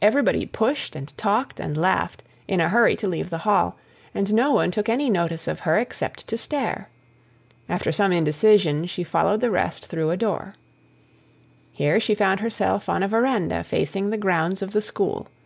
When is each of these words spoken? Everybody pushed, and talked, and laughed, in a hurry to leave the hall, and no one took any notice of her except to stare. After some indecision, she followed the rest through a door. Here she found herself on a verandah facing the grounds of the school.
Everybody 0.00 0.46
pushed, 0.46 0.96
and 0.96 1.14
talked, 1.18 1.60
and 1.60 1.76
laughed, 1.76 2.22
in 2.48 2.62
a 2.62 2.70
hurry 2.70 2.96
to 2.96 3.06
leave 3.06 3.28
the 3.28 3.36
hall, 3.44 3.76
and 4.14 4.32
no 4.32 4.52
one 4.52 4.70
took 4.70 4.88
any 4.88 5.10
notice 5.10 5.46
of 5.46 5.60
her 5.68 5.76
except 5.76 6.26
to 6.28 6.38
stare. 6.38 6.88
After 7.68 7.92
some 7.92 8.10
indecision, 8.10 8.86
she 8.86 9.04
followed 9.04 9.42
the 9.42 9.50
rest 9.50 9.84
through 9.84 10.08
a 10.12 10.16
door. 10.16 10.54
Here 11.72 12.00
she 12.00 12.14
found 12.14 12.40
herself 12.40 12.88
on 12.88 13.02
a 13.02 13.08
verandah 13.08 13.62
facing 13.62 14.08
the 14.08 14.16
grounds 14.16 14.62
of 14.62 14.70
the 14.70 14.80
school. 14.80 15.28